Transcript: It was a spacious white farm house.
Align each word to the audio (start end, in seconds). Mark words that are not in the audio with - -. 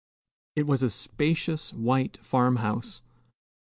It 0.55 0.65
was 0.65 0.81
a 0.81 0.89
spacious 0.89 1.71
white 1.73 2.17
farm 2.25 2.55
house. 2.55 3.03